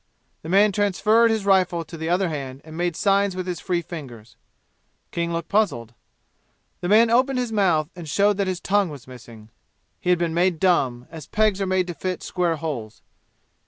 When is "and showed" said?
7.95-8.37